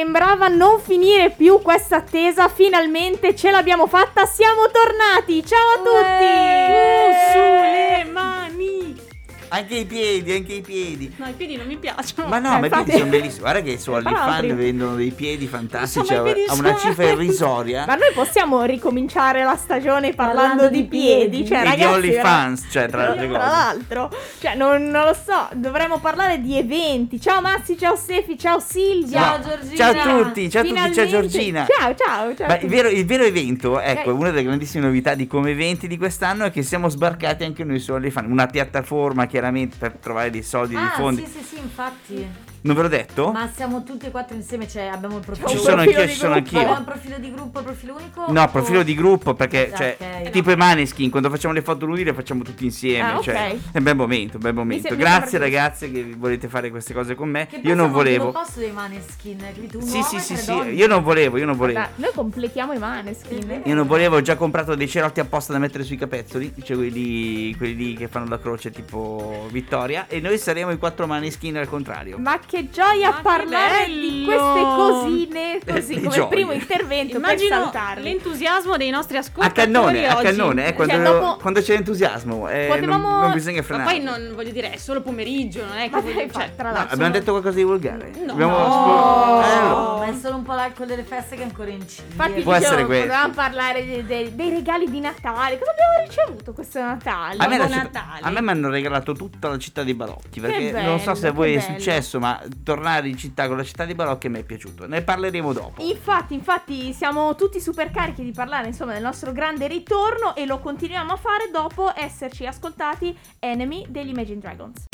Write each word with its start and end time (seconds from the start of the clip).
Sembrava 0.00 0.48
non 0.48 0.80
finire 0.80 1.28
più 1.28 1.60
questa 1.60 1.96
attesa, 1.96 2.48
finalmente 2.48 3.36
ce 3.36 3.50
l'abbiamo 3.50 3.86
fatta, 3.86 4.24
siamo 4.24 4.62
tornati! 4.72 5.44
Ciao 5.44 5.68
a 5.68 5.76
tutti! 5.76 7.32
sulle 7.32 7.60
mani! 7.60 7.89
Anche 9.52 9.74
i 9.78 9.84
piedi, 9.84 10.32
anche 10.32 10.52
i 10.54 10.60
piedi. 10.60 11.12
No, 11.16 11.26
i 11.26 11.32
piedi 11.32 11.56
non 11.56 11.66
mi 11.66 11.76
piacciono. 11.76 12.28
Ma 12.28 12.38
no, 12.38 12.56
Eh, 12.56 12.60
ma 12.60 12.66
i 12.66 12.68
piedi 12.70 12.76
infatti- 12.82 12.98
sono 12.98 13.10
bellissimi. 13.10 13.40
Guarda 13.40 13.60
che 13.62 13.78
su 13.80 13.90
OnlyFans 13.92 14.54
vendono 14.54 14.94
dei 14.94 15.10
piedi 15.10 15.46
fantastici 15.48 16.14
a 16.14 16.22
piedi 16.22 16.44
a 16.46 16.54
una 16.54 16.76
cifra 16.76 17.04
irrisoria. 17.10 17.84
Ma 17.86 17.94
noi 17.96 18.12
possiamo 18.14 18.62
ricominciare 18.64 19.42
la 19.42 19.56
stagione 19.56 20.12
parlando, 20.14 20.38
Parlando 20.40 20.68
di 20.68 20.82
di 20.82 20.88
piedi, 20.88 21.28
piedi. 21.42 21.46
cioè 21.48 21.58
e 21.58 21.62
di 21.62 21.68
ragazzi... 21.68 21.94
OnlyFans, 21.94 22.66
cioè 22.70 22.88
tra 22.88 23.00
le 23.02 23.06
altre 23.08 23.28
Tra 23.28 23.38
cose. 23.38 23.50
l'altro, 23.50 24.10
cioè 24.40 24.54
non, 24.54 24.82
non 24.88 25.04
lo 25.06 25.14
so, 25.14 25.48
dovremmo 25.54 25.98
parlare 25.98 26.40
di 26.40 26.56
eventi. 26.56 27.20
Ciao 27.20 27.40
Massi, 27.40 27.76
ciao 27.76 27.96
Stefi, 27.96 28.38
ciao 28.38 28.60
Silvia. 28.60 29.18
Ciao. 29.20 29.40
Giorgina. 29.40 29.74
Ciao 29.76 29.90
a 30.20 30.22
tutti, 30.24 30.50
ciao 30.50 30.62
a 30.62 30.64
tutti, 30.64 30.94
ciao 30.94 31.06
Giorgina. 31.06 31.66
Ciao, 31.66 31.94
ciao, 31.96 32.34
ciao. 32.36 32.58
il 32.60 32.68
vero, 32.68 32.88
il 32.88 33.04
vero 33.04 33.24
evento, 33.24 33.80
ecco, 33.80 34.14
una 34.14 34.30
delle 34.30 34.44
grandissime 34.44 34.86
novità 34.86 35.14
di 35.14 35.26
come 35.26 35.50
eventi 35.50 35.88
di 35.88 35.98
quest'anno 35.98 36.44
è 36.44 36.50
che 36.52 36.62
siamo 36.62 36.88
sbarcati 36.88 37.42
anche 37.42 37.64
noi 37.64 37.80
su 37.80 37.92
OnlyFans, 37.92 38.28
una 38.30 38.46
piattaforma 38.46 39.26
chiaramente 39.40 39.76
per 39.78 39.92
trovare 39.92 40.28
dei 40.30 40.42
soldi, 40.42 40.74
dei 40.74 40.84
Ah, 40.84 40.90
fondi. 40.90 41.24
sì, 41.24 41.38
sì, 41.38 41.42
sì, 41.42 41.58
infatti. 41.58 42.28
Non 42.62 42.76
ve 42.76 42.82
l'ho 42.82 42.88
detto? 42.88 43.32
Ma 43.32 43.48
siamo 43.54 43.82
tutti 43.84 44.06
e 44.06 44.10
quattro 44.10 44.36
insieme, 44.36 44.68
cioè 44.68 44.82
abbiamo 44.86 45.16
il 45.16 45.24
profilo. 45.24 45.48
Ci 45.48 45.56
un 45.56 45.60
sono 45.62 45.74
profilo 45.76 45.96
anch'io, 46.00 46.06
di 46.06 46.12
ci 46.12 46.18
sono 46.18 46.32
gruppo. 46.34 46.46
anch'io. 46.48 46.60
Abbiamo 46.60 46.78
un 46.78 46.84
profilo 46.84 47.18
di 47.18 47.30
gruppo, 47.32 47.58
il 47.58 47.64
profilo 47.64 47.94
unico? 47.94 48.24
No, 48.32 48.42
o- 48.42 48.48
profilo 48.48 48.82
di 48.82 48.94
gruppo 48.94 49.34
perché, 49.34 49.70
Ah, 49.72 49.76
cioè, 49.76 49.96
ok. 49.98 50.22
è 50.26 50.30
tipo 50.30 50.50
i 50.50 50.56
Maneskin, 50.56 51.08
quando 51.10 51.30
facciamo 51.30 51.54
le 51.54 51.62
foto 51.62 51.86
lui 51.86 52.04
le 52.04 52.12
facciamo 52.12 52.42
tutti 52.42 52.64
insieme, 52.64 53.10
Ah, 53.12 53.16
ok. 53.16 53.22
cioè, 53.22 53.56
è 53.72 53.78
un 53.78 53.82
bel 53.82 53.96
momento, 53.96 54.36
un 54.36 54.42
bel 54.42 54.52
momento. 54.54 54.94
Grazie 54.94 55.38
ragazze 55.38 55.90
che 55.90 56.14
volete 56.16 56.48
fare 56.48 56.70
queste 56.70 56.92
cose 56.92 57.14
con 57.14 57.30
me. 57.30 57.46
Che 57.46 57.60
Io 57.62 57.74
non 57.74 57.90
volevo. 57.90 58.24
all'opposto 58.24 58.60
dei 58.60 58.72
Maneskin, 58.72 59.38
Sì, 59.80 60.02
sì, 60.02 60.18
sì, 60.20 60.36
sì, 60.36 60.52
io 60.52 60.86
non 60.86 61.02
volevo, 61.02 61.38
io 61.38 61.46
non 61.46 61.56
volevo. 61.56 61.78
Guarda, 61.78 61.94
noi 61.96 62.10
completiamo 62.14 62.72
i 62.74 62.78
maneskin. 62.78 63.62
Io 63.64 63.74
non 63.74 63.86
volevo, 63.86 64.16
ho 64.16 64.20
già 64.20 64.36
comprato 64.36 64.74
dei 64.74 64.88
cerotti 64.88 65.20
apposta 65.20 65.52
da 65.54 65.58
mettere 65.58 65.82
sui 65.84 65.96
capezzoli, 65.96 66.52
cioè 66.62 66.76
quelli, 66.76 67.54
quelli 67.56 67.74
lì 67.74 67.94
che 67.96 68.08
fanno 68.08 68.28
la 68.28 68.38
croce 68.38 68.70
tipo 68.70 69.46
Vittoria, 69.50 70.06
e 70.08 70.20
noi 70.20 70.36
saremo 70.38 70.70
i 70.70 70.76
quattro 70.78 71.06
maneskin 71.06 71.56
al 71.56 71.68
contrario. 71.68 72.18
Ma 72.18 72.38
che 72.50 72.68
gioia 72.68 73.10
Ma 73.10 73.14
che 73.16 73.22
parlare 73.22 73.86
di 73.86 74.24
bello! 74.26 74.52
queste 74.52 74.60
cosine 74.74 75.54
Eh, 75.58 75.72
così 75.72 75.94
di 75.94 76.00
come 76.02 76.14
gioia. 76.16 76.26
primo 76.26 76.52
intervento 76.52 77.12
per 77.12 77.20
Immagino 77.20 77.48
salutarli. 77.54 78.02
l'entusiasmo 78.02 78.76
dei 78.76 78.90
nostri 78.90 79.16
A 79.16 79.20
ascoltatori 79.20 79.54
cannone, 79.72 80.08
a 80.08 80.14
oggi. 80.16 80.24
cannone, 80.24 80.66
eh, 80.66 80.72
quando, 80.74 80.94
Cioè, 80.94 81.02
dopo- 81.04 81.36
quando 81.36 81.60
c'è 81.60 81.74
entusiasmo, 81.74 82.48
eh, 82.48 82.66
Potevamo- 82.68 83.08
non, 83.08 83.20
non 83.20 83.32
bisogna 83.32 83.58
Ma 83.58 83.62
frenare. 83.62 83.90
poi 83.92 84.02
non 84.02 84.32
voglio 84.34 84.50
dire, 84.50 84.72
è 84.72 84.76
solo 84.78 85.00
pomeriggio, 85.00 85.64
non 85.64 85.76
è 85.76 85.84
che 85.84 85.90
Ma 85.90 86.00
voglio- 86.00 86.30
cioè, 86.32 86.50
tra 86.56 86.68
No, 86.70 86.74
l'altro 86.74 86.94
abbiamo 86.94 87.12
detto 87.12 87.30
qualcosa 87.30 87.54
di 87.56 87.62
volgare. 87.62 88.10
No. 88.24 88.32
Abbiamo 88.32 88.58
No. 88.58 89.42
eh, 89.42 89.52
allora. 89.52 89.68
No, 89.68 89.96
ma 89.98 90.06
è 90.06 90.14
solo 90.20 90.34
un 90.36 90.42
po' 90.42 90.52
l'alcol 90.54 90.86
delle 90.86 91.04
feste 91.04 91.36
che 91.36 91.42
è 91.42 91.44
ancora 91.44 91.70
incide. 91.70 92.08
Infatti 92.10 92.40
Può 92.42 92.56
questo. 92.56 92.74
potevamo 92.84 93.32
parlare 93.32 93.86
dei, 93.86 94.04
dei- 94.04 94.34
dei 94.34 94.50
regali 94.50 94.90
di 94.90 94.98
Natale. 94.98 95.56
Cosa 95.58 95.70
abbiamo 95.70 96.04
ricevuto 96.08 96.52
questo 96.52 96.80
Natale? 96.80 97.36
A 97.38 97.46
me, 97.46 97.60
città- 97.60 97.76
Natale. 97.76 98.20
a 98.22 98.30
me 98.30 98.42
mi 98.42 98.50
hanno 98.50 98.68
regalato 98.70 99.12
tutta 99.12 99.48
la 99.48 99.58
città 99.58 99.82
di 99.84 99.94
Balocchi 99.94 100.40
perché 100.40 100.70
bello, 100.72 100.88
non 100.88 100.98
so 101.00 101.14
se 101.14 101.26
a 101.26 101.30
che 101.30 101.36
voi 101.36 101.54
è 101.54 101.58
bello. 101.60 101.78
successo 101.78 102.18
ma 102.18 102.39
tornare 102.62 103.08
in 103.08 103.16
città 103.16 103.46
con 103.46 103.56
la 103.56 103.64
città 103.64 103.84
di 103.84 103.94
Balocchi 103.94 104.28
mi 104.28 104.40
è 104.40 104.44
piaciuto 104.44 104.86
ne 104.86 105.02
parleremo 105.02 105.52
dopo 105.52 105.82
Infatti, 105.82 106.34
infatti 106.34 106.92
siamo 106.92 107.34
tutti 107.34 107.60
super 107.60 107.90
carichi 107.90 108.22
di 108.22 108.32
parlare 108.32 108.68
insomma 108.68 108.92
del 108.92 109.02
nostro 109.02 109.32
grande 109.32 109.66
ritorno 109.66 110.34
e 110.34 110.46
lo 110.46 110.58
continuiamo 110.58 111.12
a 111.12 111.16
fare 111.16 111.50
dopo 111.52 111.92
esserci 111.94 112.46
ascoltati 112.46 113.16
Enemy 113.38 113.86
degli 113.88 114.08
Imagine 114.08 114.38
Dragons. 114.40 114.84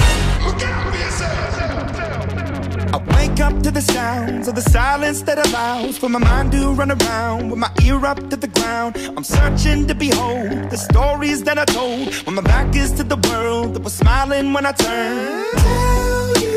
I 2.92 2.98
wake 3.14 3.40
up 3.40 3.62
to 3.62 3.70
the 3.70 3.80
sounds 3.80 4.48
of 4.48 4.54
the 4.54 4.62
silence 4.62 5.22
that 5.22 5.38
allows 5.38 5.98
for 5.98 6.08
my 6.08 6.18
mind 6.18 6.52
to 6.52 6.72
run 6.72 6.90
around 6.92 7.50
with 7.50 7.58
my 7.58 7.70
ear 7.82 8.04
up 8.06 8.28
to 8.30 8.36
the 8.36 8.48
ground. 8.48 8.96
I'm 9.16 9.24
searching 9.24 9.86
to 9.88 9.94
behold 9.94 10.70
the 10.70 10.76
stories 10.76 11.42
that 11.44 11.58
I 11.58 11.64
told 11.64 12.14
when 12.24 12.36
my 12.36 12.42
back 12.42 12.74
is 12.76 12.92
to 12.92 13.04
the 13.04 13.16
world 13.28 13.74
that 13.74 13.82
was 13.82 13.94
smiling 13.94 14.52
when 14.52 14.66
I 14.66 14.72
turned. 14.72 15.58
Tell 15.58 16.42
you 16.42 16.55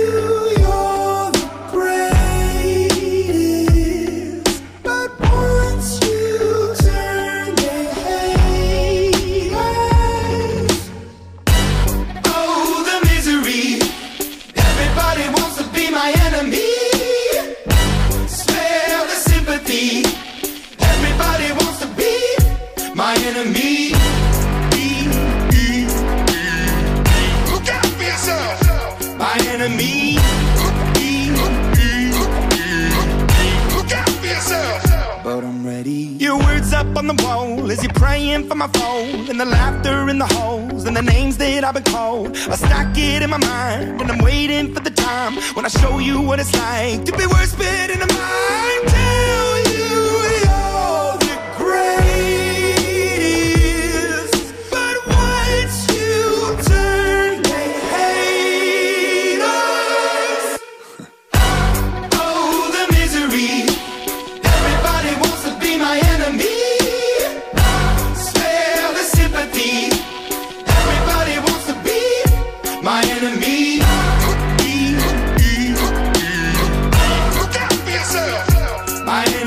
laughter 39.59 40.09
in 40.09 40.17
the 40.19 40.29
holes 40.37 40.85
and 40.87 40.95
the 40.95 41.05
names 41.15 41.35
that 41.37 41.63
I've 41.67 41.75
been 41.79 41.89
called. 41.95 42.27
I 42.53 42.55
stack 42.65 42.97
it 42.97 43.21
in 43.25 43.29
my 43.29 43.41
mind 43.53 44.01
and 44.01 44.07
I'm 44.11 44.23
waiting 44.29 44.73
for 44.73 44.81
the 44.87 44.93
time 45.07 45.33
when 45.55 45.65
I 45.69 45.71
show 45.81 45.93
you 45.99 46.15
what 46.27 46.37
it's 46.39 46.53
like 46.65 46.99
to 47.07 47.11
be 47.19 47.25
worse 47.35 47.53
fit 47.59 47.89
in 47.95 47.99
the 48.05 48.11
mind. 48.21 48.81
Tell 48.95 49.48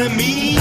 My 0.03 0.09
enemy. 0.09 0.57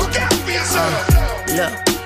Look 0.00 0.20
out 0.20 0.32
for 0.32 0.50
yourself. 0.50 1.46
Look, 1.54 1.85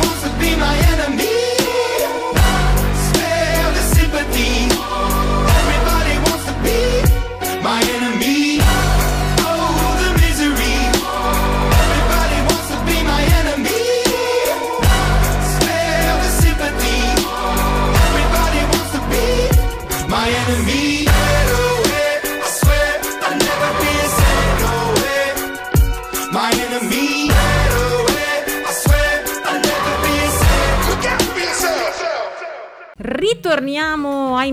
be 0.41 0.55
my 0.55 0.75
enemy. 0.91 1.40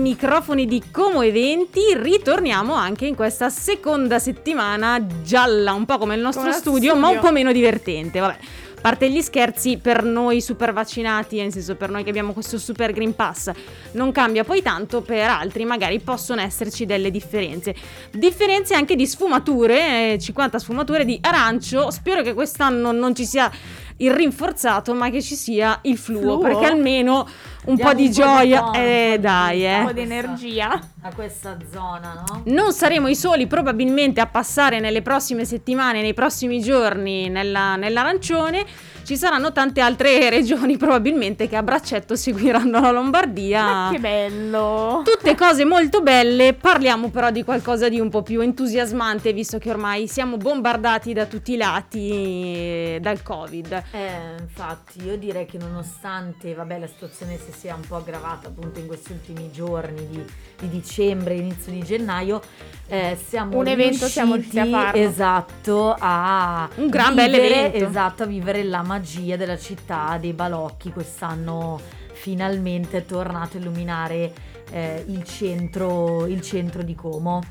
Microfoni 0.09 0.65
di 0.65 0.81
Como 0.91 1.21
Eventi, 1.21 1.81
ritorniamo 1.93 2.73
anche 2.73 3.05
in 3.05 3.13
questa 3.13 3.49
seconda 3.49 4.17
settimana 4.17 5.05
gialla, 5.21 5.73
un 5.73 5.85
po' 5.85 5.99
come 5.99 6.15
il 6.15 6.21
nostro 6.21 6.41
Come 6.41 6.53
lo 6.55 6.59
studio, 6.59 6.95
ma 6.95 7.07
studio. 7.09 7.21
un 7.21 7.25
po' 7.27 7.31
meno 7.31 7.51
divertente, 7.51 8.19
vabbè. 8.19 8.37
Parte 8.81 9.11
gli 9.11 9.21
scherzi, 9.21 9.77
per 9.77 10.03
noi 10.03 10.41
super 10.41 10.73
vaccinati, 10.73 11.37
nel 11.37 11.51
senso 11.51 11.75
per 11.75 11.91
noi 11.91 12.03
che 12.03 12.09
abbiamo 12.09 12.33
questo 12.33 12.57
super 12.57 12.91
Green 12.91 13.13
Pass, 13.13 13.51
non 13.91 14.11
cambia 14.11 14.43
poi 14.43 14.63
tanto, 14.63 15.01
per 15.01 15.29
altri 15.29 15.63
magari 15.65 15.99
possono 15.99 16.41
esserci 16.41 16.87
delle 16.87 17.11
differenze. 17.11 17.75
Differenze 18.11 18.73
anche 18.73 18.95
di 18.95 19.05
sfumature, 19.05 20.13
eh, 20.13 20.17
50 20.17 20.57
sfumature 20.57 21.05
di 21.05 21.19
arancio, 21.21 21.91
spero 21.91 22.23
che 22.23 22.33
quest'anno 22.33 22.91
non 22.91 23.13
ci 23.13 23.25
sia 23.25 23.51
il 24.01 24.13
rinforzato, 24.13 24.93
ma 24.93 25.09
che 25.09 25.21
ci 25.21 25.35
sia 25.35 25.79
il 25.83 25.97
fluo, 25.97 26.21
Fluo? 26.21 26.37
perché 26.39 26.65
almeno 26.65 27.27
un 27.65 27.75
Diamo 27.75 27.91
po' 27.91 27.95
di 27.97 28.03
un 28.05 28.09
po' 28.09 28.11
di 28.11 28.11
gioia, 28.11 28.59
tono, 28.61 28.73
eh 28.75 29.05
un 29.05 29.09
po' 29.11 29.15
di- 29.15 29.21
dai, 29.21 29.63
Un 29.65 29.83
po' 29.83 29.89
eh. 29.89 29.93
di 29.93 30.01
energia. 30.01 30.79
a 31.01 31.13
questa 31.13 31.57
zona, 31.71 32.23
no? 32.27 32.41
Non 32.45 32.71
saremo 32.73 33.07
i 33.07 33.15
soli 33.15 33.47
probabilmente 33.47 34.19
a 34.21 34.27
passare 34.27 34.79
nelle 34.79 35.01
prossime 35.01 35.45
settimane, 35.45 36.01
nei 36.01 36.13
prossimi 36.13 36.59
giorni 36.61 37.29
nella- 37.29 37.75
nell'arancione. 37.75 38.65
Ci 39.09 39.17
saranno 39.17 39.51
tante 39.51 39.81
altre 39.81 40.29
regioni 40.29 40.77
probabilmente 40.77 41.47
che 41.47 41.55
a 41.55 41.63
braccetto 41.63 42.15
seguiranno 42.15 42.79
la 42.79 42.91
Lombardia. 42.91 43.63
Ma 43.63 43.89
che 43.91 43.97
bello. 43.97 45.01
Tutte 45.03 45.33
cose 45.33 45.65
molto 45.65 46.03
belle, 46.03 46.53
parliamo 46.53 47.09
però 47.09 47.31
di 47.31 47.43
qualcosa 47.43 47.89
di 47.89 47.99
un 47.99 48.11
po' 48.11 48.21
più 48.21 48.41
entusiasmante 48.41 49.33
visto 49.33 49.57
che 49.57 49.71
ormai 49.71 50.07
siamo 50.07 50.37
bombardati 50.37 51.13
da 51.13 51.25
tutti 51.25 51.53
i 51.53 51.57
lati 51.57 52.11
eh, 52.11 52.99
dal 53.01 53.23
Covid. 53.23 53.83
Eh, 53.93 54.41
infatti, 54.41 55.03
io 55.03 55.17
direi 55.17 55.47
che 55.47 55.57
nonostante, 55.57 56.53
vabbè, 56.53 56.77
la 56.77 56.85
situazione 56.85 57.39
si 57.43 57.51
sia 57.51 57.73
un 57.73 57.81
po' 57.87 57.95
aggravata 57.95 58.49
appunto 58.49 58.79
in 58.79 58.85
questi 58.85 59.13
ultimi 59.13 59.49
giorni 59.51 60.07
di, 60.07 60.23
di 60.59 60.69
dicembre, 60.69 61.33
inizio 61.33 61.71
di 61.71 61.81
gennaio, 61.83 62.41
eh, 62.87 63.17
siamo 63.27 63.57
Un 63.57 63.65
evento 63.65 64.05
siamo 64.05 64.35
riusciti 64.35 64.59
a 64.59 64.65
farlo. 64.67 65.01
Esatto, 65.01 65.95
a 65.97 66.69
Un 66.75 66.89
gran 66.89 67.15
vivere, 67.15 67.31
bell'evento. 67.31 67.85
Esatto, 67.87 68.21
a 68.21 68.25
vivere 68.27 68.63
la 68.63 68.83
magia 68.99 69.37
della 69.37 69.57
città 69.57 70.17
dei 70.19 70.33
balocchi. 70.33 70.91
Quest'anno 70.91 71.79
finalmente 72.13 72.97
è 72.97 73.05
tornato 73.05 73.55
a 73.55 73.59
illuminare 73.61 74.33
eh, 74.71 75.03
il, 75.07 75.23
centro, 75.23 76.25
il 76.27 76.41
centro 76.41 76.83
di 76.83 76.95
Como. 76.95 77.41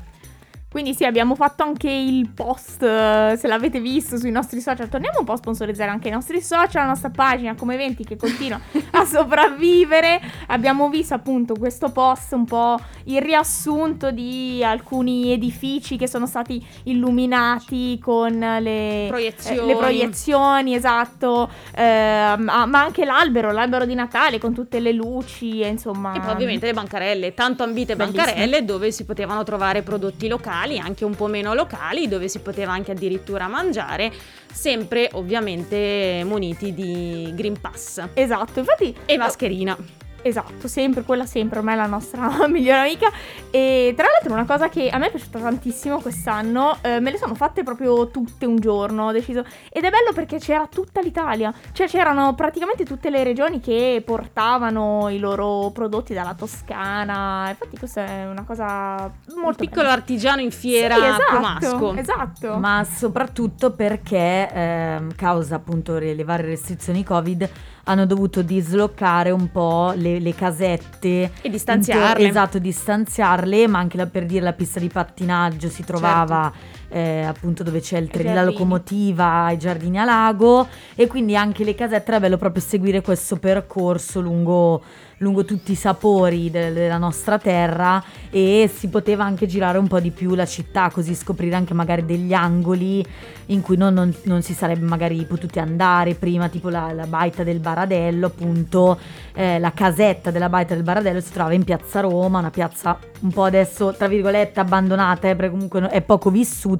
Quindi 0.69 0.93
sì, 0.93 1.03
abbiamo 1.03 1.33
fatto 1.33 1.63
anche 1.63 1.89
il 1.89 2.29
post, 2.29 2.83
eh, 2.83 3.35
se 3.37 3.47
l'avete 3.47 3.79
visto 3.79 4.17
sui 4.17 4.29
nostri 4.29 4.61
social, 4.61 4.87
torniamo 4.87 5.17
un 5.19 5.25
po' 5.25 5.31
a 5.31 5.37
sponsorizzare 5.37 5.89
anche 5.89 6.09
i 6.09 6.11
nostri 6.11 6.41
social, 6.41 6.83
la 6.83 6.89
nostra 6.89 7.09
pagina 7.09 7.55
come 7.55 7.73
eventi 7.73 8.03
che 8.03 8.15
continua 8.15 8.59
a 8.91 9.03
sopravvivere. 9.03 10.21
Abbiamo 10.47 10.89
visto 10.89 11.15
appunto 11.15 11.55
questo 11.55 11.89
post, 11.89 12.33
un 12.33 12.45
po' 12.45 12.79
il 13.05 13.19
riassunto 13.19 14.11
di 14.11 14.63
alcuni 14.63 15.31
edifici 15.31 15.97
che 15.97 16.07
sono 16.07 16.27
stati 16.27 16.63
illuminati 16.83 17.97
con 17.99 18.37
le 18.37 19.07
Proiezioni. 19.09 19.57
eh, 19.57 19.65
le 19.65 19.75
proiezioni, 19.75 20.75
esatto, 20.75 21.49
ah, 21.75 22.37
ma 22.37 22.83
anche 22.83 23.05
l'albero, 23.05 23.51
l'albero 23.51 23.85
di 23.85 23.95
Natale 23.95 24.37
con 24.37 24.53
tutte 24.53 24.79
le 24.79 24.91
luci, 24.91 25.61
e 25.61 25.67
insomma... 25.67 26.13
E 26.13 26.19
poi 26.19 26.31
ovviamente 26.31 26.67
le 26.67 26.73
bancarelle, 26.73 27.33
tanto 27.33 27.63
ambite 27.63 27.95
Bellissime. 27.95 28.23
bancarelle 28.23 28.63
dove 28.63 28.91
si 28.91 29.03
potevano 29.03 29.43
trovare 29.43 29.81
prodotti 29.81 30.27
locali, 30.27 30.57
anche 30.79 31.05
un 31.05 31.15
po' 31.15 31.27
meno 31.27 31.53
locali, 31.53 32.07
dove 32.07 32.27
si 32.27 32.39
poteva 32.39 32.73
anche 32.73 32.91
addirittura 32.91 33.47
mangiare, 33.47 34.11
sempre 34.51 35.09
ovviamente 35.13 36.23
muniti 36.25 36.73
di 36.73 37.31
Green 37.33 37.59
Pass 37.59 38.07
Esatto, 38.13 38.59
infatti 38.59 38.95
e 39.05 39.17
mascherina. 39.17 40.08
Esatto, 40.21 40.67
sempre, 40.67 41.03
quella 41.03 41.25
sempre, 41.25 41.59
ormai 41.59 41.75
è 41.75 41.77
la 41.77 41.85
nostra 41.85 42.29
migliore 42.47 42.79
amica. 42.79 43.09
E 43.51 43.93
tra 43.95 44.05
l'altro 44.05 44.33
una 44.33 44.45
cosa 44.45 44.69
che 44.69 44.89
a 44.89 44.97
me 44.97 45.07
è 45.07 45.11
piaciuta 45.11 45.39
tantissimo 45.39 45.99
quest'anno, 45.99 46.77
eh, 46.81 46.99
me 46.99 47.11
le 47.11 47.17
sono 47.17 47.35
fatte 47.35 47.63
proprio 47.63 48.07
tutte 48.09 48.45
un 48.45 48.57
giorno, 48.59 49.07
ho 49.07 49.11
deciso. 49.11 49.43
Ed 49.71 49.83
è 49.83 49.89
bello 49.89 50.11
perché 50.13 50.37
c'era 50.39 50.67
tutta 50.67 51.01
l'Italia, 51.01 51.53
cioè 51.71 51.87
c'erano 51.87 52.35
praticamente 52.35 52.83
tutte 52.85 53.09
le 53.09 53.23
regioni 53.23 53.59
che 53.59 54.01
portavano 54.05 55.09
i 55.09 55.19
loro 55.19 55.71
prodotti 55.71 56.13
dalla 56.13 56.33
Toscana. 56.33 57.47
Infatti 57.49 57.77
questa 57.77 58.05
è 58.05 58.27
una 58.27 58.43
cosa 58.43 59.11
Un 59.33 59.41
molto 59.41 59.63
piccolo 59.63 59.83
bella. 59.83 59.93
artigiano 59.93 60.41
in 60.41 60.51
fiera 60.51 60.95
Sì, 60.95 61.01
esatto, 61.03 61.35
comasco. 61.35 61.95
Esatto. 61.95 62.57
Ma 62.57 62.83
soprattutto 62.83 63.71
perché, 63.71 64.49
ehm, 64.51 65.15
causa 65.15 65.55
appunto 65.55 65.97
le 65.97 66.23
varie 66.23 66.45
restrizioni 66.47 67.03
Covid, 67.03 67.49
hanno 67.85 68.05
dovuto 68.05 68.41
dislocare 68.41 69.31
un 69.31 69.51
po' 69.51 69.93
le, 69.95 70.19
le 70.19 70.33
casette. 70.35 71.31
E 71.41 71.49
distanziarle. 71.49 72.05
inter- 72.07 72.27
esatto, 72.27 72.59
distanziarle, 72.59 73.67
ma 73.67 73.79
anche 73.79 73.97
la- 73.97 74.05
per 74.07 74.25
dire 74.25 74.43
la 74.43 74.53
pista 74.53 74.79
di 74.79 74.87
pattinaggio 74.87 75.69
si 75.69 75.83
trovava 75.83 76.51
Certo. 76.53 76.78
Eh, 76.89 77.21
appunto 77.21 77.63
dove 77.63 77.79
c'è 77.81 77.97
il 77.97 78.03
Ai 78.05 78.09
tre- 78.09 78.33
la 78.33 78.43
locomotiva, 78.43 79.51
i 79.51 79.57
giardini 79.57 79.97
a 79.99 80.05
lago 80.05 80.67
e 80.95 81.07
quindi 81.07 81.35
anche 81.35 81.63
le 81.63 81.75
casette 81.75 82.09
era 82.09 82.19
bello 82.19 82.37
proprio 82.37 82.61
seguire 82.61 83.01
questo 83.01 83.35
percorso 83.37 84.19
lungo, 84.21 84.81
lungo 85.17 85.43
tutti 85.45 85.73
i 85.73 85.75
sapori 85.75 86.49
del- 86.49 86.73
della 86.73 86.97
nostra 86.97 87.37
terra 87.37 88.01
e 88.29 88.69
si 88.73 88.87
poteva 88.89 89.23
anche 89.25 89.45
girare 89.47 89.77
un 89.77 89.87
po' 89.87 89.99
di 89.99 90.11
più 90.11 90.33
la 90.35 90.45
città, 90.45 90.89
così 90.89 91.13
scoprire 91.13 91.55
anche 91.55 91.73
magari 91.73 92.05
degli 92.05 92.33
angoli 92.33 93.05
in 93.47 93.61
cui 93.61 93.75
non, 93.77 93.93
non- 93.93 94.13
non 94.23 94.41
si 94.41 94.53
sarebbe 94.53 94.85
magari 94.85 95.25
potuti 95.25 95.59
andare 95.59 96.13
prima, 96.13 96.47
tipo 96.49 96.69
la, 96.69 96.91
la 96.93 97.05
baita 97.07 97.43
del 97.43 97.59
Baradello, 97.59 98.27
appunto 98.27 98.97
eh, 99.33 99.59
la 99.59 99.71
casetta 99.73 100.31
della 100.31 100.49
baita 100.49 100.73
del 100.75 100.83
Baradello 100.83 101.19
si 101.19 101.31
trova 101.31 101.53
in 101.53 101.63
piazza 101.63 101.99
Roma, 101.99 102.39
una 102.39 102.51
piazza 102.51 102.97
un 103.21 103.31
po' 103.31 103.43
adesso 103.43 103.93
tra 103.97 104.07
virgolette 104.07 104.59
abbandonata, 104.59 105.27
eh, 105.29 105.35
perché 105.35 105.51
comunque 105.51 105.87
è 105.89 106.01
poco 106.01 106.29
vissuta 106.29 106.78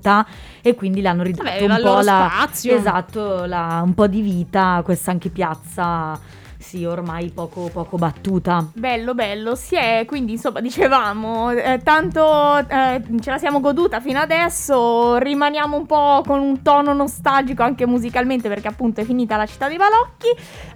e 0.61 0.75
quindi 0.75 1.01
l'hanno 1.01 1.23
ridato 1.23 1.43
Vabbè, 1.49 1.65
un 1.65 1.79
po' 1.81 1.99
la, 2.01 2.29
spazio. 2.31 2.75
esatto, 2.75 3.45
la- 3.45 3.81
un 3.83 3.93
po' 3.93 4.07
di 4.07 4.21
vita 4.21 4.75
a 4.75 4.81
questa 4.81 5.11
anche 5.11 5.29
piazza 5.29 6.37
sì, 6.61 6.83
ormai 6.83 7.31
poco, 7.31 7.69
poco 7.71 7.97
battuta. 7.97 8.63
Bello, 8.73 9.15
bello, 9.15 9.55
si 9.55 9.75
è, 9.75 10.03
quindi 10.05 10.33
insomma 10.33 10.59
dicevamo, 10.59 11.51
eh, 11.51 11.79
tanto 11.83 12.57
eh, 12.57 13.01
ce 13.21 13.31
la 13.31 13.37
siamo 13.37 13.59
goduta 13.61 13.99
fino 14.01 14.19
adesso, 14.19 15.17
rimaniamo 15.17 15.77
un 15.77 15.85
po' 15.85 16.21
con 16.27 16.39
un 16.41 16.61
tono 16.61 16.93
nostalgico 16.93 17.63
anche 17.63 17.87
musicalmente 17.87 18.49
perché 18.49 18.67
appunto 18.67 18.99
è 19.01 19.05
finita 19.05 19.37
la 19.37 19.45
città 19.45 19.67
dei 19.67 19.77
balocchi, 19.77 20.27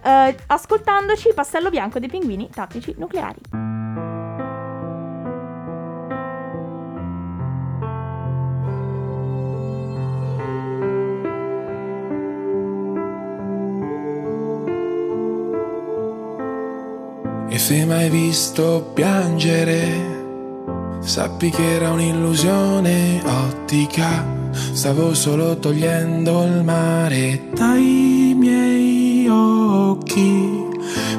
eh, 0.03 0.35
ascoltandoci 0.47 1.33
Pastello 1.35 1.69
Bianco 1.69 1.99
dei 1.99 2.09
Pinguini 2.09 2.49
Tattici 2.49 2.95
Nucleari. 2.97 3.72
E 17.73 17.77
se 17.77 17.85
mai 17.85 18.07
visto 18.07 18.91
piangere, 18.93 19.81
sappi 20.99 21.49
che 21.49 21.73
era 21.73 21.89
un'illusione 21.89 23.19
ottica. 23.25 24.23
Stavo 24.51 25.15
solo 25.15 25.57
togliendo 25.57 26.43
il 26.43 26.63
mare 26.63 27.49
dai 27.51 28.35
miei 28.37 29.27
occhi. 29.27 30.69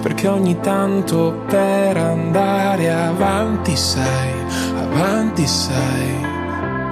Perché 0.01 0.29
ogni 0.29 0.61
tanto 0.61 1.43
per 1.49 1.97
andare 1.97 2.93
avanti, 2.93 3.75
sai, 3.75 4.31
avanti, 4.77 5.49
sai, 5.49 6.21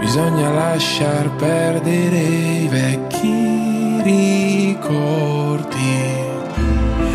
bisogna 0.00 0.50
lasciar 0.50 1.37
perdere 1.37 2.19
i 2.19 2.66
vecchi 2.66 4.02
ricordi. 4.02 6.21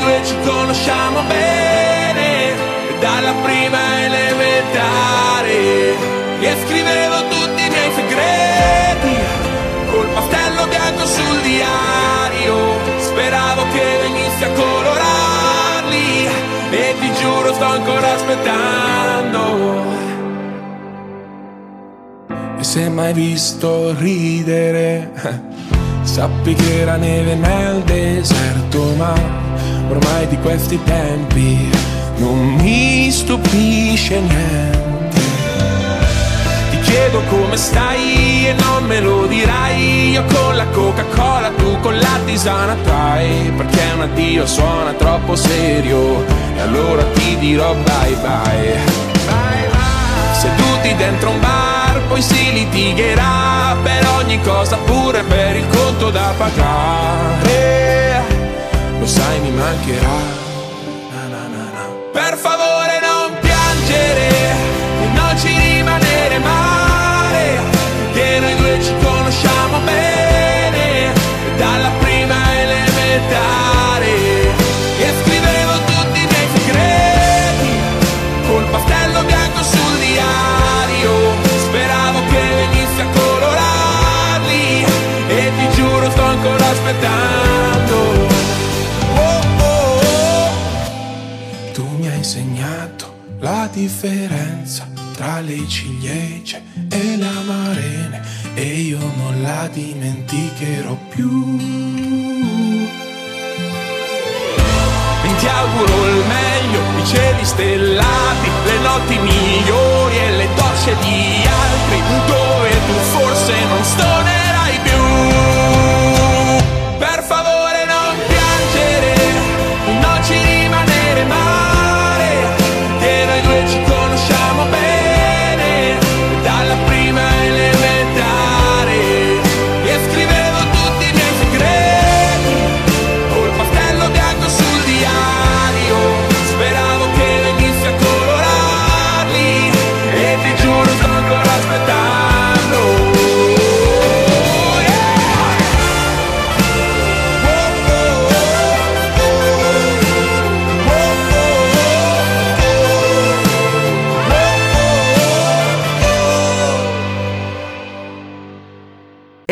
due 0.00 0.20
ci 0.24 0.34
conosciamo 0.44 1.22
bene, 1.24 2.54
dalla 2.98 3.32
prima 3.42 4.04
elementare. 4.04 5.58
E 6.40 6.56
scrivevo 6.64 7.28
tutti 7.28 7.62
i 7.64 7.68
miei 7.68 7.92
segreti, 7.94 9.14
col 9.90 10.08
pastello 10.14 10.66
bianco 10.66 11.06
sul 11.06 11.40
diario, 11.42 12.56
speravo 12.98 13.62
che 13.72 13.98
venissi 14.02 14.44
a 14.44 14.50
colorarli, 14.52 16.28
e 16.70 16.94
ti 16.98 17.12
giuro 17.20 17.52
sto 17.52 17.64
ancora 17.64 18.14
aspettando. 18.14 19.88
E 22.58 22.64
se 22.64 22.88
mai 22.88 23.12
visto 23.12 23.94
ridere, 23.98 25.48
Sappi 26.02 26.54
che 26.54 26.80
era 26.80 26.96
neve 26.96 27.34
nel 27.34 27.82
deserto, 27.82 28.94
ma 28.96 29.49
ormai 29.90 30.26
di 30.28 30.38
questi 30.38 30.82
tempi 30.84 31.70
non 32.16 32.54
mi 32.56 33.10
stupisce 33.10 34.20
niente. 34.20 35.20
Ti 36.70 36.80
chiedo 36.80 37.20
come 37.28 37.56
stai 37.56 38.46
e 38.46 38.52
non 38.52 38.84
me 38.84 39.00
lo 39.00 39.26
dirai. 39.26 40.10
Io 40.10 40.24
con 40.24 40.56
la 40.56 40.66
Coca-Cola, 40.66 41.50
tu 41.56 41.78
con 41.80 41.96
la 41.98 42.18
tisana 42.24 42.76
trai. 42.84 43.52
Perché 43.56 43.80
un 43.94 44.02
addio 44.02 44.46
suona 44.46 44.92
troppo 44.92 45.34
serio. 45.34 46.24
E 46.56 46.60
allora 46.60 47.02
ti 47.14 47.36
dirò 47.38 47.74
bye 47.74 48.14
bye. 48.16 48.78
Bye 49.26 49.68
bye. 49.70 50.38
Seduti 50.38 50.94
dentro 50.96 51.30
un 51.30 51.40
bar, 51.40 52.00
poi 52.08 52.22
si 52.22 52.52
litigherà 52.52 53.76
per 53.82 54.06
ogni 54.18 54.40
cosa, 54.42 54.76
pure 54.76 55.22
per 55.22 55.56
il 55.56 55.66
conto 55.68 56.10
da 56.10 56.32
pagare. 56.36 58.29
Lo 59.00 59.06
sai, 59.06 59.40
mi 59.40 59.50
mancherà. 59.50 60.49
Differenza 94.00 94.88
tra 95.14 95.40
le 95.40 95.68
ciliegie 95.68 96.62
e 96.88 97.16
le 97.18 97.26
amarene 97.26 98.22
e 98.54 98.64
io 98.64 98.98
non 98.98 99.42
la 99.42 99.68
dimenticherò 99.70 100.96
più. 101.10 101.58
Ti 105.38 105.46
auguro 105.46 106.06
il 106.06 106.24
meglio, 106.26 106.80
i 107.02 107.06
cieli 107.06 107.44
stellati, 107.44 108.48
le 108.66 108.78
notti 108.80 109.18
migliori 109.18 109.79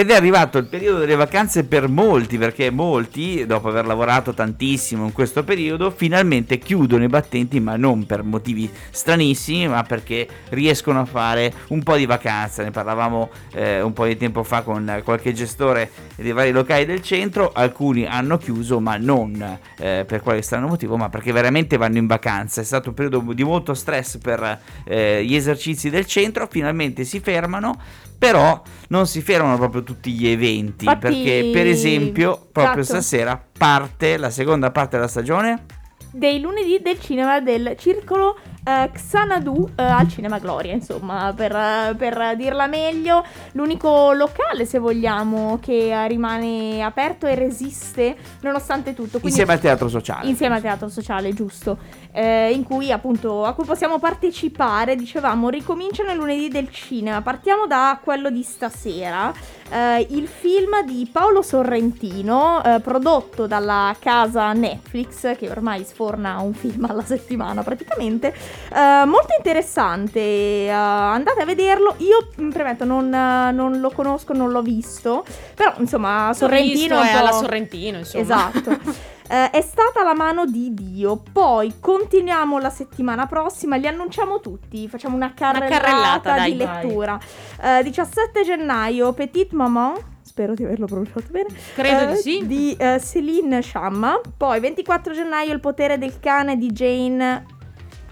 Ed 0.09 0.15
è 0.15 0.17
arrivato 0.17 0.57
il 0.57 0.65
periodo 0.65 1.01
delle 1.01 1.17
vacanze 1.17 1.65
per 1.65 1.87
molti, 1.87 2.39
perché 2.39 2.71
molti, 2.71 3.45
dopo 3.45 3.69
aver 3.69 3.85
lavorato 3.85 4.33
tantissimo 4.33 5.05
in 5.05 5.13
questo 5.13 5.45
periodo, 5.45 5.91
finalmente 5.91 6.57
chiudono 6.57 7.05
i 7.05 7.09
battenti, 7.09 7.61
ma 7.61 7.77
non 7.77 8.07
per 8.07 8.23
motivi 8.23 8.71
stranissimi, 8.89 9.69
ma 9.69 9.83
perché 9.83 10.27
riescono 10.49 11.01
a 11.01 11.05
fare 11.05 11.53
un 11.69 11.83
po' 11.83 11.97
di 11.97 12.07
vacanza. 12.07 12.63
Ne 12.63 12.71
parlavamo 12.71 13.29
eh, 13.53 13.83
un 13.83 13.93
po' 13.93 14.07
di 14.07 14.17
tempo 14.17 14.45
fa 14.45 14.63
con 14.63 15.03
qualche 15.05 15.35
gestore 15.35 15.91
dei 16.17 16.33
vari 16.33 16.53
locali 16.53 16.87
del 16.87 17.03
centro, 17.03 17.53
alcuni 17.53 18.07
hanno 18.07 18.39
chiuso, 18.39 18.81
ma 18.81 18.97
non 18.97 19.59
eh, 19.77 20.07
per 20.07 20.23
quale 20.23 20.41
strano 20.41 20.69
motivo, 20.69 20.97
ma 20.97 21.11
perché 21.11 21.33
veramente 21.33 21.77
vanno 21.77 21.99
in 21.99 22.07
vacanza. 22.07 22.63
È 22.63 22.65
stato 22.65 22.89
un 22.89 22.95
periodo 22.95 23.35
di 23.35 23.45
molto 23.45 23.75
stress 23.75 24.17
per 24.17 24.59
eh, 24.85 25.23
gli 25.23 25.35
esercizi 25.35 25.91
del 25.91 26.07
centro, 26.07 26.49
finalmente 26.51 27.05
si 27.05 27.21
fermano, 27.21 27.79
però 28.19 28.61
non 28.89 29.07
si 29.07 29.21
fermano 29.23 29.57
proprio 29.57 29.83
tutti 29.83 30.11
gli 30.13 30.27
eventi, 30.29 30.85
Infatti- 30.85 31.01
perché 31.01 31.51
per 31.53 31.67
esempio 31.67 32.49
proprio 32.53 32.83
Esatto. 32.83 33.01
stasera 33.01 33.43
parte 33.57 34.17
la 34.17 34.31
seconda 34.31 34.71
parte 34.71 34.97
della 34.97 35.09
stagione. 35.09 35.65
dei 36.11 36.41
lunedì 36.41 36.81
del 36.83 36.99
cinema 36.99 37.39
del 37.41 37.75
circolo 37.79 38.39
eh, 38.69 38.91
Xanadu 38.93 39.71
eh, 39.77 39.83
al 39.83 40.09
Cinema 40.09 40.39
Gloria, 40.39 40.73
insomma, 40.75 41.33
per, 41.35 41.97
per 41.97 42.37
dirla 42.37 42.67
meglio, 42.67 43.25
l'unico 43.53 44.13
locale, 44.13 44.67
se 44.67 44.79
vogliamo, 44.79 45.59
che 45.61 46.07
rimane 46.07 46.83
aperto 46.83 47.27
e 47.27 47.35
resiste 47.35 48.17
nonostante 48.43 48.95
tutto. 48.95 49.19
Quindi, 49.21 49.29
Insieme 49.29 49.53
al 49.55 49.61
teatro 49.61 49.89
sociale. 49.89 50.29
Insieme 50.29 50.57
al 50.57 50.61
teatro 50.61 50.89
sociale, 50.89 51.33
giusto. 51.33 51.79
eh, 52.13 52.51
in 52.53 52.65
cui 52.65 52.91
appunto 52.91 53.45
a 53.45 53.53
cui 53.55 53.65
possiamo 53.65 53.99
partecipare, 53.99 54.97
dicevamo, 54.97 55.49
ricominciano 55.49 56.11
i 56.11 56.15
lunedì 56.17 56.49
del 56.49 56.71
cinema. 56.71 57.23
Partiamo 57.23 57.67
da 57.67 58.01
quello 58.03 58.31
di 58.31 58.43
stasera. 58.43 59.33
Eh, 59.71 60.07
il 60.11 60.27
film 60.29 60.85
di 60.85 61.09
Paolo 61.11 61.43
Sorrentino, 61.43 62.63
eh, 62.65 62.81
prodotto 62.81 63.47
dalla 63.47 63.95
casa 63.99 64.53
Netflix, 64.53 65.37
che 65.37 65.51
ormai 65.51 65.85
sforna 65.85 66.39
un 66.41 66.55
film 66.55 66.85
alla 66.85 67.05
settimana 67.05 67.63
praticamente. 67.63 68.33
Eh, 68.73 69.05
molto 69.05 69.35
interessante, 69.37 70.21
eh, 70.21 70.69
andate 70.71 71.43
a 71.43 71.45
vederlo. 71.45 71.95
Io 71.99 72.29
mm, 72.41 72.51
premetto, 72.51 72.85
non, 72.85 73.13
eh, 73.13 73.53
non 73.53 73.81
lo 73.81 73.91
conosco, 73.91 74.33
non 74.33 74.51
l'ho 74.51 74.63
visto. 74.63 75.25
Però 75.55 75.75
insomma, 75.79 76.33
Sorrentino 76.35 76.99
un 76.99 77.07
è 77.07 77.13
po'- 77.13 77.19
alla 77.19 77.33
Sorrentino, 77.33 77.99
insomma. 77.99 78.23
Esatto. 78.23 79.17
Eh, 79.31 79.51
è 79.51 79.61
stata 79.61 80.03
la 80.03 80.15
mano 80.15 80.47
di 80.47 80.73
Dio. 80.73 81.23
Poi 81.33 81.75
continuiamo 81.81 82.59
la 82.59 82.71
settimana 82.71 83.27
prossima. 83.27 83.77
Li 83.77 83.87
annunciamo 83.87 84.41
tutti. 84.41 84.89
Facciamo 84.89 85.15
una 85.17 85.35
carrellata, 85.35 85.81
carrellata, 85.81 86.35
dai, 86.35 86.53
di 86.53 86.57
dai. 86.59 86.83
lettura. 86.83 87.19
Eh, 87.63 87.83
17 87.83 88.43
gennaio, 88.43 89.13
Petite 89.13 89.55
Maman. 89.55 89.95
Spero 90.23 90.55
di 90.55 90.65
averlo 90.65 90.87
pronunciato 90.87 91.27
bene. 91.31 91.49
Credo 91.75 92.11
Eh, 92.11 92.15
di 92.15 92.19
sì. 92.21 92.47
Di 92.47 92.77
eh, 92.79 93.01
Céline 93.01 93.61
Sciamma. 93.61 94.21
Poi 94.37 94.61
24 94.61 95.13
gennaio, 95.13 95.53
Il 95.53 95.61
potere 95.61 95.99
del 95.99 96.19
cane 96.21 96.57
di 96.57 96.69
Jane. 96.71 97.45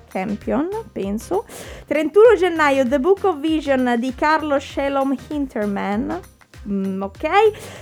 Campion, 0.08 0.68
penso. 0.92 1.44
31 1.86 2.36
gennaio, 2.36 2.86
The 2.86 2.98
Book 3.00 3.24
of 3.24 3.38
Vision 3.38 3.96
di 3.98 4.14
Carlo 4.14 4.58
Shalom 4.58 5.14
Hinterman. 5.28 6.20
Mm, 6.68 7.02
ok. 7.02 7.28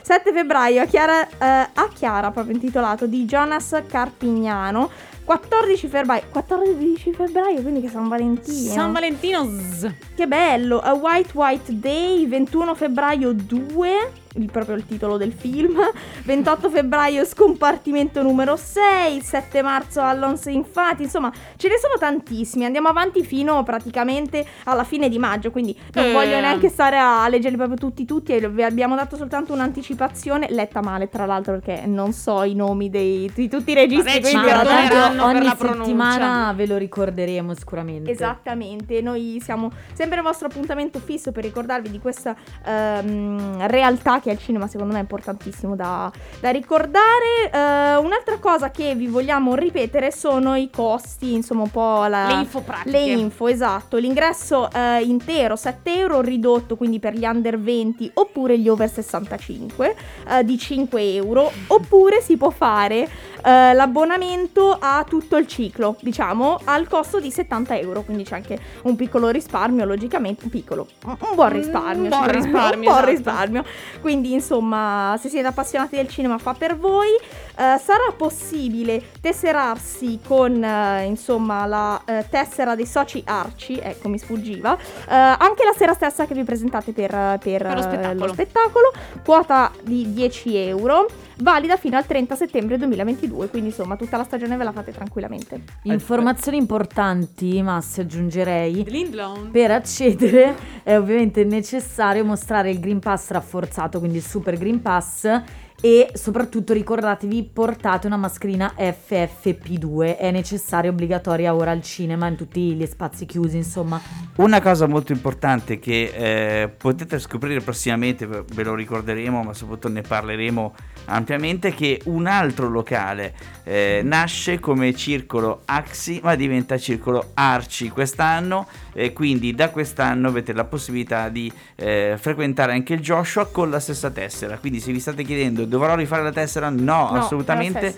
7 0.02 0.32
febbraio, 0.32 0.82
a 0.82 0.84
Chiara, 0.84 1.26
eh, 1.28 1.68
a 1.72 1.88
Chiara, 1.92 2.30
proprio 2.30 2.54
intitolato, 2.54 3.06
di 3.06 3.24
Jonas 3.24 3.82
Carpignano. 3.86 4.90
14 5.24 5.88
febbraio, 5.88 6.22
14 6.30 7.12
febbraio, 7.14 7.62
quindi 7.62 7.80
che 7.80 7.88
San 7.88 8.08
Valentino. 8.08 8.72
San 8.72 8.92
Valentino. 8.92 9.44
zzz. 9.44 9.86
Che 10.14 10.26
bello! 10.26 10.80
A 10.80 10.92
White 10.92 11.30
White 11.32 11.78
Day, 11.78 12.26
21 12.26 12.74
febbraio 12.74 13.32
2, 13.32 14.12
il, 14.34 14.50
proprio 14.50 14.76
il 14.76 14.86
titolo 14.86 15.16
del 15.16 15.32
film. 15.32 15.78
28 16.24 16.70
febbraio 16.70 17.24
Scompartimento 17.24 18.22
numero 18.22 18.56
6, 18.56 19.20
7 19.20 19.62
marzo 19.62 20.00
Allons 20.02 20.44
Infati, 20.46 21.02
insomma, 21.04 21.32
ce 21.56 21.68
ne 21.68 21.78
sono 21.78 21.94
tantissimi. 21.98 22.64
Andiamo 22.64 22.88
avanti 22.88 23.24
fino 23.24 23.62
praticamente 23.62 24.44
alla 24.64 24.84
fine 24.84 25.08
di 25.08 25.18
maggio, 25.18 25.50
quindi 25.50 25.76
non 25.92 26.04
Eh. 26.06 26.12
voglio 26.12 26.40
neanche 26.40 26.68
stare 26.68 26.98
a 26.98 27.28
leggerli 27.28 27.56
proprio 27.56 27.76
tutti 27.76 28.04
tutti 28.04 28.32
e 28.32 28.48
vi 28.48 28.62
abbiamo 28.62 28.94
dato 28.96 29.16
soltanto 29.16 29.52
un'anticipazione, 29.52 30.48
letta 30.50 30.80
male 30.82 31.08
tra 31.08 31.26
l'altro 31.26 31.58
perché 31.58 31.86
non 31.86 32.12
so 32.12 32.42
i 32.42 32.54
nomi 32.54 32.90
dei, 32.90 33.30
di 33.34 33.48
tutti 33.48 33.70
i 33.70 33.74
registi, 33.74 34.04
Vabbè, 34.04 34.14
ci 34.26 34.30
quindi 34.32 34.48
tanto 34.48 34.94
per 34.94 35.20
ogni 35.20 35.44
la 35.44 35.54
pronuncia. 35.54 35.84
settimana 35.84 36.52
ve 36.54 36.66
lo 36.66 36.76
ricorderemo 36.76 37.54
sicuramente. 37.54 38.10
Esattamente, 38.10 39.00
noi 39.00 39.40
siamo 39.42 39.70
sempre 39.92 40.18
il 40.18 40.22
vostro 40.24 40.46
appuntamento 40.48 40.98
fisso 40.98 41.32
per 41.32 41.44
ricordarvi 41.44 41.90
di 41.90 41.98
questa 41.98 42.34
ehm, 42.64 43.66
realtà 43.68 44.20
che 44.24 44.30
al 44.30 44.38
cinema 44.38 44.66
secondo 44.66 44.92
me 44.92 44.98
è 44.98 45.02
importantissimo 45.02 45.76
da, 45.76 46.10
da 46.40 46.50
ricordare. 46.50 47.50
Eh, 47.52 47.96
un'altra 47.96 48.38
cosa 48.40 48.70
che 48.70 48.94
vi 48.94 49.06
vogliamo 49.06 49.54
ripetere 49.54 50.10
sono 50.10 50.56
i 50.56 50.70
costi, 50.70 51.34
insomma 51.34 51.62
un 51.62 51.70
po' 51.70 52.06
la, 52.06 52.26
Le 52.28 52.40
info 52.40 52.60
pratiche. 52.62 52.90
le 52.90 53.04
info, 53.04 53.48
esatto. 53.48 53.98
L'ingresso 53.98 54.70
eh, 54.72 55.02
intero 55.02 55.56
7 55.56 55.94
euro, 55.94 56.20
ridotto 56.22 56.76
quindi 56.76 56.98
per 56.98 57.14
gli 57.14 57.24
under 57.24 57.60
20 57.60 58.12
oppure 58.14 58.58
gli 58.58 58.68
over 58.68 58.90
65 58.90 59.94
eh, 60.30 60.44
di 60.44 60.58
5 60.58 61.14
euro. 61.14 61.52
Oppure 61.66 62.20
si 62.22 62.36
può 62.36 62.50
fare 62.50 63.08
eh, 63.44 63.74
l'abbonamento 63.74 64.76
a 64.80 65.04
tutto 65.06 65.36
il 65.36 65.46
ciclo, 65.46 65.96
diciamo, 66.00 66.58
al 66.64 66.88
costo 66.88 67.20
di 67.20 67.30
70 67.30 67.78
euro. 67.78 68.02
Quindi 68.02 68.24
c'è 68.24 68.36
anche 68.36 68.58
un 68.82 68.96
piccolo 68.96 69.28
risparmio, 69.28 69.84
logicamente. 69.84 70.44
Un 70.44 70.50
piccolo, 70.50 70.86
un 71.04 71.16
buon 71.34 71.52
risparmio. 71.52 72.02
Un 72.04 72.08
buon 72.08 72.30
risparmio, 72.30 72.74
un 72.74 72.80
buon 72.80 72.96
esatto. 72.96 73.10
risparmio. 73.10 73.64
Quindi, 74.00 74.32
insomma, 74.32 75.16
se 75.20 75.28
siete 75.28 75.46
appassionati 75.46 75.96
del 75.96 76.08
cinema, 76.08 76.38
fa 76.38 76.54
per 76.54 76.76
voi. 76.76 77.08
Eh, 77.56 77.78
sarà 77.78 78.12
possibile 78.16 79.00
tesserarsi 79.20 80.18
con, 80.26 80.62
eh, 80.62 81.04
insomma, 81.04 81.66
la 81.66 82.02
eh, 82.04 82.26
tessera 82.28 82.74
dei 82.74 82.86
soci 82.86 83.22
Arci, 83.24 83.78
ecco, 83.78 84.08
mi 84.08 84.18
sfuggiva, 84.18 84.76
eh, 84.76 85.14
anche 85.14 85.64
la 85.64 85.72
sera 85.76 85.94
stessa 85.94 86.26
che 86.26 86.34
vi 86.34 86.42
presentate 86.42 86.92
per, 86.92 87.10
per, 87.40 87.62
Per 87.62 87.74
lo 87.74 87.82
spettacolo. 87.82 88.26
lo 88.26 88.32
spettacolo. 88.32 88.92
Quota 89.24 89.70
di 89.82 90.12
10 90.12 90.56
euro, 90.56 91.06
valida 91.38 91.76
fino 91.76 91.96
al 91.96 92.06
30 92.06 92.34
settembre 92.34 92.78
2022, 92.78 93.48
quindi 93.48 93.68
insomma 93.68 93.96
tutta 93.96 94.16
la 94.16 94.24
stagione 94.24 94.56
ve 94.56 94.64
la 94.64 94.72
fate 94.72 94.92
tranquillamente. 94.92 95.62
Informazioni 95.82 96.58
importanti, 96.58 97.62
ma 97.62 97.80
se 97.80 98.02
aggiungerei. 98.02 98.84
Lindlon. 98.86 99.50
Per 99.50 99.70
accedere 99.70 100.54
è 100.82 100.96
ovviamente 100.96 101.44
necessario 101.44 102.24
mostrare 102.24 102.70
il 102.70 102.80
Green 102.80 103.00
Pass 103.00 103.30
rafforzato, 103.30 103.98
quindi 103.98 104.18
il 104.18 104.24
Super 104.24 104.56
Green 104.56 104.80
Pass 104.80 105.42
e 105.84 106.12
soprattutto 106.14 106.72
ricordatevi 106.72 107.50
portate 107.52 108.06
una 108.06 108.16
mascherina 108.16 108.72
FFP2, 108.74 110.16
è 110.16 110.30
necessaria, 110.30 110.88
obbligatoria 110.88 111.54
ora 111.54 111.72
al 111.72 111.82
cinema 111.82 112.26
in 112.26 112.36
tutti 112.36 112.72
gli 112.72 112.86
spazi 112.86 113.26
chiusi, 113.26 113.58
insomma. 113.58 114.00
Una 114.36 114.62
cosa 114.62 114.86
molto 114.86 115.12
importante 115.12 115.78
che 115.78 116.62
eh, 116.62 116.68
potete 116.68 117.18
scoprire 117.18 117.60
prossimamente, 117.60 118.26
ve 118.26 118.62
lo 118.62 118.74
ricorderemo, 118.74 119.42
ma 119.42 119.52
soprattutto 119.52 119.90
ne 119.90 120.00
parleremo 120.00 120.74
ampiamente, 121.04 121.68
è 121.68 121.74
che 121.74 122.00
un 122.06 122.28
altro 122.28 122.70
locale 122.70 123.34
eh, 123.64 124.00
nasce 124.02 124.58
come 124.60 124.94
circolo 124.94 125.64
Axi, 125.66 126.18
ma 126.22 126.34
diventa 126.34 126.78
circolo 126.78 127.32
Arci 127.34 127.90
quest'anno, 127.90 128.66
e 128.94 129.12
quindi 129.12 129.54
da 129.54 129.68
quest'anno 129.68 130.28
avete 130.28 130.52
la 130.54 130.64
possibilità 130.64 131.28
di 131.28 131.52
eh, 131.74 132.16
frequentare 132.18 132.72
anche 132.72 132.94
il 132.94 133.00
Joshua 133.00 133.46
con 133.46 133.68
la 133.68 133.80
stessa 133.80 134.10
tessera. 134.10 134.56
Quindi 134.58 134.80
se 134.80 134.92
vi 134.92 135.00
state 135.00 135.22
chiedendo 135.24 135.66
dovrò 135.66 135.94
rifare 135.94 136.22
la 136.22 136.32
tessera, 136.32 136.70
no, 136.70 137.10
No, 137.10 137.18
assolutamente 137.18 137.94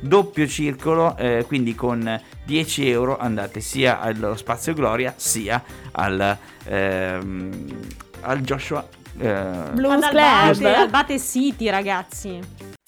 doppio 0.00 0.46
circolo, 0.46 1.16
eh, 1.16 1.44
quindi 1.46 1.74
con 1.74 2.20
10 2.44 2.90
euro 2.90 3.16
andate 3.16 3.60
sia 3.60 4.00
allo 4.00 4.36
Spazio 4.36 4.74
Gloria 4.74 5.14
sia 5.16 5.62
al, 5.92 6.36
ehm, 6.64 7.50
al 8.22 8.40
Joshua. 8.40 8.86
eh, 9.18 9.70
Blues 9.72 10.08
Club. 10.08 10.64
Albate, 10.64 11.18
City, 11.18 11.68
ragazzi. 11.68 12.40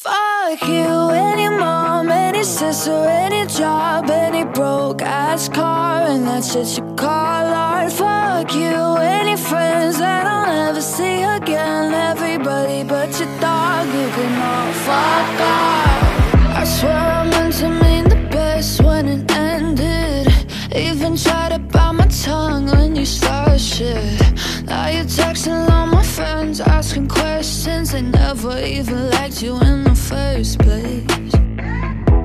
Fuck 0.02 0.66
you, 0.66 1.11
any 1.11 1.49
mom, 1.49 2.09
any 2.11 2.42
sister, 2.42 2.90
any 3.07 3.47
job, 3.47 4.09
any 4.11 4.45
broke 4.45 5.00
ass 5.04 5.49
car, 5.49 6.07
and 6.09 6.26
that's 6.26 6.52
shit 6.52 6.76
you 6.76 6.95
call 6.97 7.41
Fuck 7.90 8.54
you, 8.54 8.96
any 8.96 9.36
friends 9.36 9.98
that 9.98 10.26
I'll 10.26 10.46
never 10.46 10.80
see 10.80 11.22
again. 11.22 11.92
Everybody 11.92 12.84
but 12.84 13.08
your 13.18 13.28
dog, 13.40 13.86
you 13.86 14.08
can 14.16 14.42
all 14.42 14.72
fuck 14.86 15.40
off. 15.40 16.58
I 16.60 16.64
swear 16.64 16.96
I 16.96 17.28
meant 17.28 17.54
to 17.54 17.68
mean 17.68 18.04
the 18.08 18.28
best 18.30 18.82
when 18.82 19.08
it 19.08 19.30
ended. 19.30 20.28
Even 20.74 21.16
tried 21.16 21.50
to 21.50 21.58
bite 21.58 21.92
my 21.92 22.06
tongue 22.06 22.66
when 22.66 22.97
you 22.97 23.04
started 23.04 23.60
shit. 23.60 24.21
Now 24.64 24.88
you're 24.88 25.04
texting 25.04 25.68
all 25.71 25.86
my 25.86 26.02
friends, 26.02 26.60
asking 26.60 27.08
questions. 27.08 27.92
They 27.92 28.02
never 28.02 28.58
even 28.58 29.10
liked 29.10 29.42
you 29.42 29.60
in 29.60 29.84
the 29.84 29.95
first 29.95 30.58
place. 30.60 31.06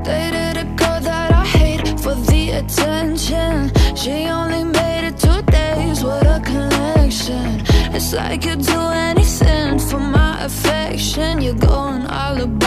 Dated 0.04 0.58
a 0.58 0.66
girl 0.76 1.00
that 1.02 1.32
I 1.32 1.46
hate 1.46 1.88
for 2.00 2.16
the 2.16 2.52
attention. 2.62 3.72
She 3.96 4.28
only 4.28 4.64
made 4.64 5.08
it 5.08 5.18
two 5.18 5.42
It's 8.08 8.16
like 8.16 8.46
you'd 8.46 8.62
do 8.62 8.80
anything 8.80 9.80
for 9.80 10.00
my 10.00 10.46
affection. 10.46 11.42
You're 11.42 11.56
going 11.56 12.06
all 12.06 12.42
about 12.42 12.67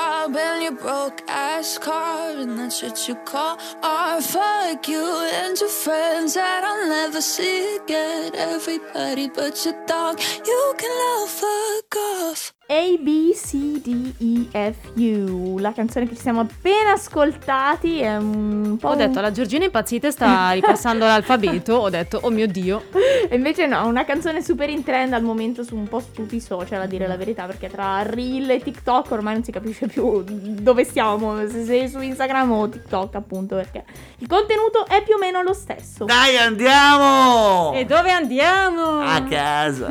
job 0.00 0.36
and 0.36 0.62
your 0.62 0.72
broke 0.72 1.20
ass 1.28 1.78
car 1.78 2.30
and 2.42 2.58
that's 2.58 2.82
what 2.82 3.08
you 3.08 3.14
call 3.30 3.58
art. 3.82 4.24
Fuck 4.24 4.88
you 4.88 5.04
and 5.40 5.58
your 5.58 5.68
friends 5.68 6.34
that 6.34 6.62
I'll 6.64 6.88
never 6.88 7.20
see 7.20 7.76
again. 7.76 8.34
Everybody 8.34 9.28
but 9.28 9.64
your 9.64 9.76
dog, 9.86 10.20
you 10.50 10.74
can 10.78 10.92
love 11.04 11.30
fuck 11.42 11.96
off. 11.96 12.49
A 12.72 12.96
B 13.00 13.32
C 13.34 13.80
D 13.82 14.12
E 14.52 14.72
F 14.72 14.92
U. 14.94 15.58
La 15.58 15.72
canzone 15.72 16.06
che 16.06 16.14
ci 16.14 16.20
siamo 16.20 16.38
appena 16.38 16.92
ascoltati 16.92 17.98
è 17.98 18.16
un 18.16 18.76
po'. 18.78 18.86
Ho 18.86 18.92
un- 18.92 18.98
detto, 18.98 19.20
la 19.20 19.32
Giorgina 19.32 19.64
impazzita 19.64 20.06
e 20.06 20.10
sta 20.12 20.50
ripassando 20.54 21.04
l'alfabeto. 21.04 21.74
Ho 21.74 21.90
detto, 21.90 22.20
oh 22.22 22.30
mio 22.30 22.46
Dio. 22.46 22.84
E 23.28 23.34
invece 23.34 23.66
no, 23.66 23.84
una 23.88 24.04
canzone 24.04 24.40
super 24.40 24.68
in 24.70 24.84
trend 24.84 25.14
al 25.14 25.22
momento 25.24 25.64
su 25.64 25.74
un 25.74 25.88
po' 25.88 26.00
tutti 26.14 26.36
i 26.36 26.40
social, 26.40 26.80
a 26.80 26.86
dire 26.86 27.08
la 27.08 27.16
verità, 27.16 27.46
perché 27.46 27.68
tra 27.68 28.02
Reel 28.02 28.48
e 28.50 28.60
TikTok 28.60 29.10
ormai 29.10 29.34
non 29.34 29.42
si 29.42 29.50
capisce 29.50 29.88
più 29.88 30.22
dove 30.22 30.84
stiamo, 30.84 31.44
se 31.48 31.64
sei 31.64 31.88
su 31.88 32.00
Instagram 32.00 32.52
o 32.52 32.68
TikTok 32.68 33.16
appunto, 33.16 33.56
perché 33.56 33.82
il 34.18 34.28
contenuto 34.28 34.86
è 34.86 35.02
più 35.02 35.16
o 35.16 35.18
meno 35.18 35.42
lo 35.42 35.54
stesso. 35.54 36.04
Dai, 36.04 36.36
andiamo! 36.36 37.72
E 37.74 37.84
dove 37.84 38.12
andiamo? 38.12 39.00
A 39.00 39.24
casa. 39.24 39.86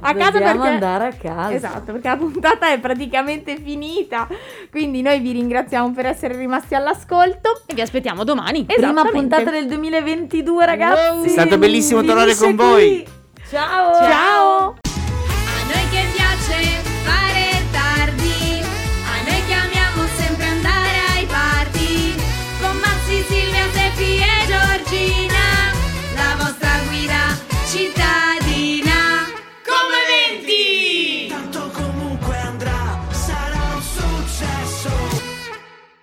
A 0.00 0.14
casa 0.14 0.30
Dobbiamo 0.30 0.60
perché... 0.60 0.74
andare 0.74 1.06
a 1.08 1.12
casa. 1.12 1.52
Esatto, 1.52 1.92
perché 1.92 2.10
la 2.12 2.16
puntata 2.16 2.70
è 2.70 2.78
praticamente 2.78 3.56
finita, 3.56 4.28
quindi 4.70 5.00
noi 5.02 5.20
vi 5.20 5.32
ringraziamo 5.32 5.92
per 5.92 6.06
essere 6.06 6.36
rimasti 6.36 6.74
all'ascolto. 6.74 7.62
E 7.66 7.74
vi 7.74 7.80
aspettiamo 7.80 8.24
domani. 8.24 8.64
Prima 8.64 9.04
puntata 9.04 9.50
del 9.50 9.66
2022, 9.66 10.66
ragazzi. 10.66 11.26
È 11.26 11.28
stato 11.28 11.58
bellissimo 11.58 12.02
tornare 12.02 12.34
con 12.34 12.54
voi. 12.54 13.04
qui. 13.04 13.06
Ciao. 13.48 13.94
Ciao! 13.94 14.91